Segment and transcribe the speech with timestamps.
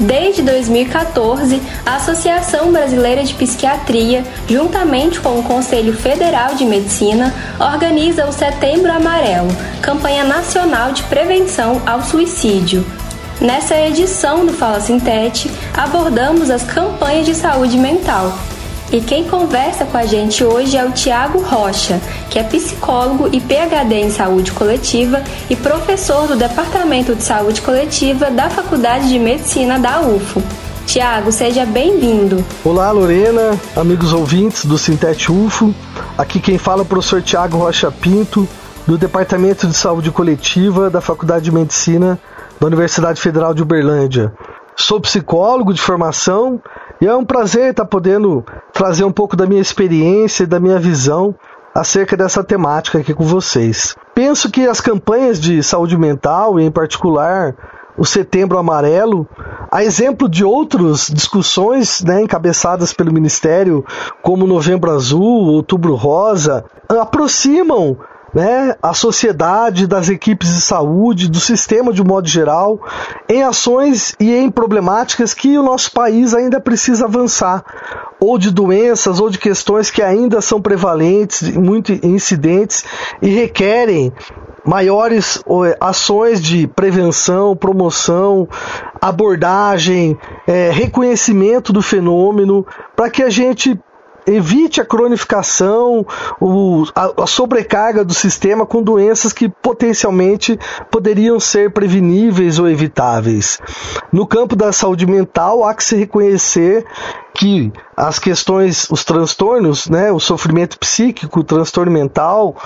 [0.00, 8.26] Desde 2014, a Associação Brasileira de Psiquiatria, juntamente com o Conselho Federal de Medicina, organiza
[8.26, 9.48] o Setembro Amarelo,
[9.80, 12.84] campanha nacional de prevenção ao suicídio.
[13.40, 18.38] Nessa edição do Fala Sintete, abordamos as campanhas de saúde mental,
[18.92, 22.00] e quem conversa com a gente hoje é o Tiago Rocha,
[22.30, 28.30] que é psicólogo e PhD em saúde coletiva e professor do Departamento de Saúde Coletiva
[28.30, 30.42] da Faculdade de Medicina da UFO.
[30.86, 32.44] Tiago, seja bem-vindo.
[32.64, 35.74] Olá, Lorena, amigos ouvintes do Sintete UFO.
[36.16, 38.48] Aqui quem fala é o professor Tiago Rocha Pinto,
[38.86, 42.18] do Departamento de Saúde Coletiva da Faculdade de Medicina
[42.60, 44.32] da Universidade Federal de Uberlândia.
[44.76, 46.60] Sou psicólogo de formação
[47.00, 48.44] e é um prazer estar podendo
[48.76, 51.34] trazer um pouco da minha experiência e da minha visão
[51.74, 53.96] acerca dessa temática aqui com vocês.
[54.14, 57.54] Penso que as campanhas de saúde mental, e em particular
[57.96, 59.26] o Setembro Amarelo,
[59.72, 63.82] a exemplo de outras discussões né, encabeçadas pelo Ministério,
[64.22, 67.96] como Novembro Azul, Outubro Rosa, aproximam
[68.34, 72.78] né, a sociedade, das equipes de saúde, do sistema de um modo geral,
[73.26, 77.64] em ações e em problemáticas que o nosso país ainda precisa avançar,
[78.20, 82.84] ou de doenças, ou de questões que ainda são prevalentes, muito incidentes
[83.20, 84.12] e requerem
[84.64, 85.42] maiores
[85.80, 88.48] ações de prevenção, promoção,
[89.00, 93.78] abordagem, é, reconhecimento do fenômeno, para que a gente
[94.26, 96.04] evite a cronificação,
[96.40, 100.58] o, a, a, sobrecarga do sistema com doenças que potencialmente
[100.90, 103.58] poderiam ser preveníveis ou evitáveis.
[104.12, 106.84] No campo da saúde mental, há que se reconhecer
[107.36, 112.56] que as questões, os transtornos, né, o sofrimento psíquico, o transtorno mental,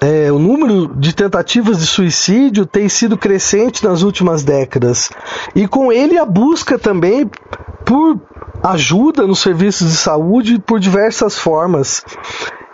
[0.00, 5.10] é, o número de tentativas de suicídio tem sido crescente nas últimas décadas.
[5.54, 7.30] E com ele a busca também
[7.84, 8.20] por
[8.62, 12.04] ajuda nos serviços de saúde por diversas formas.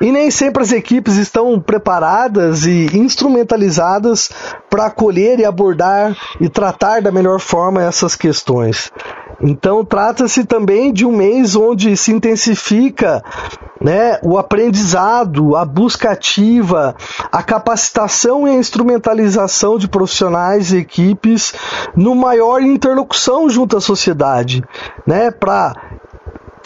[0.00, 4.30] E nem sempre as equipes estão preparadas e instrumentalizadas
[4.68, 8.92] para acolher e abordar e tratar da melhor forma essas questões.
[9.40, 13.22] Então, trata-se também de um mês onde se intensifica
[13.80, 16.94] né, o aprendizado, a busca ativa,
[17.30, 21.52] a capacitação e a instrumentalização de profissionais e equipes
[21.94, 24.64] no maior interlocução junto à sociedade,
[25.06, 25.85] né, para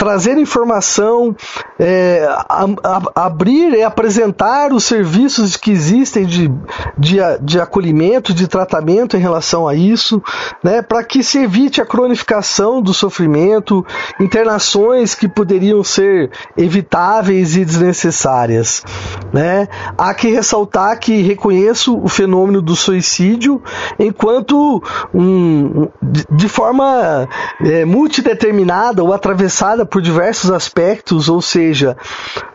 [0.01, 1.37] trazer informação,
[1.79, 6.51] é, a, a, abrir e apresentar os serviços que existem de,
[6.97, 10.23] de, de acolhimento, de tratamento em relação a isso,
[10.65, 13.85] né, para que se evite a cronificação do sofrimento,
[14.19, 18.83] internações que poderiam ser evitáveis e desnecessárias.
[19.35, 19.69] Né.
[19.99, 23.63] Há que ressaltar que reconheço o fenômeno do suicídio
[23.99, 24.83] enquanto
[25.13, 25.89] um,
[26.31, 27.29] de forma
[27.63, 31.97] é, multideterminada ou atravessada por diversos aspectos, ou seja,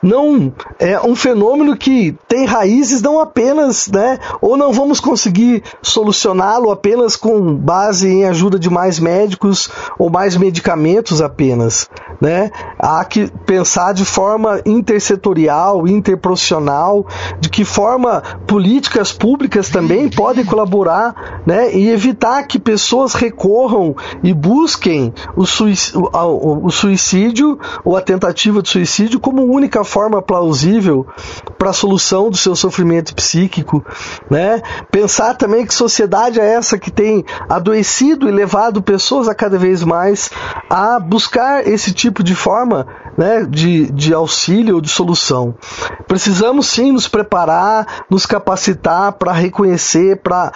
[0.01, 6.71] não é um fenômeno que tem raízes não apenas, né, ou não vamos conseguir solucioná-lo
[6.71, 9.69] apenas com base em ajuda de mais médicos
[9.99, 11.89] ou mais medicamentos apenas,
[12.21, 12.51] né?
[12.79, 17.05] Há que pensar de forma intersetorial, interprofissional,
[17.39, 24.33] de que forma políticas públicas também podem colaborar, né, e evitar que pessoas recorram e
[24.33, 31.05] busquem o suicídio, suicídio ou a tentativa de suicídio como única forma plausível
[31.57, 33.83] para a solução do seu sofrimento psíquico,
[34.29, 34.61] né?
[34.91, 39.83] Pensar também que sociedade é essa que tem adoecido e levado pessoas a cada vez
[39.83, 40.29] mais
[40.69, 42.87] a buscar esse tipo de forma
[43.17, 45.55] né, de, de auxílio ou de solução.
[46.07, 50.51] Precisamos sim nos preparar, nos capacitar para reconhecer, para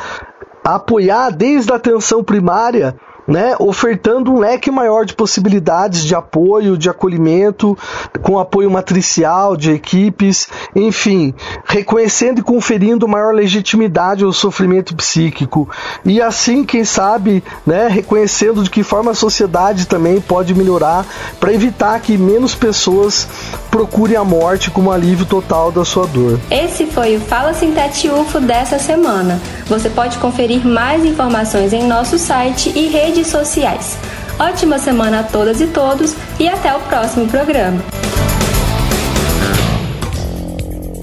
[0.63, 2.95] apoiar desde a atenção primária
[3.29, 7.77] né, ofertando um leque maior de possibilidades de apoio, de acolhimento,
[8.23, 11.33] com apoio matricial de equipes, enfim,
[11.63, 15.69] reconhecendo e conferindo maior legitimidade ao sofrimento psíquico.
[16.03, 21.05] E assim, quem sabe, né, reconhecendo de que forma a sociedade também pode melhorar
[21.39, 23.27] para evitar que menos pessoas
[23.69, 26.39] procurem a morte como alívio total da sua dor.
[26.49, 29.39] Esse foi o Fala Sintete UFO dessa semana.
[29.67, 33.97] Você pode conferir mais informações em nosso site e rede redes sociais.
[34.39, 37.81] Ótima semana a todas e todos e até o próximo programa.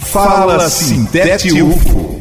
[0.00, 2.18] Fala Sintete UFO,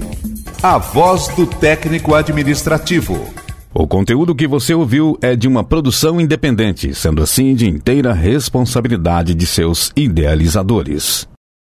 [0.62, 3.25] a voz do técnico administrativo.
[3.74, 9.33] O conteúdo que você ouviu é de uma produção independente, sendo assim de inteira responsabilidade
[9.33, 11.27] de seus idealizadores.